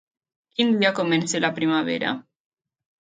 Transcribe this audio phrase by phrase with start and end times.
[0.55, 2.15] Quin dia comença la primavera?